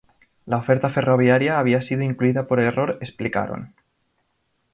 La 0.47 0.57
oferta 0.57 0.89
ferroviaria 0.89 1.59
había 1.59 1.79
sido 1.81 2.01
incluida 2.01 2.47
por 2.47 2.59
"error", 2.59 2.97
explicaron. 3.01 3.75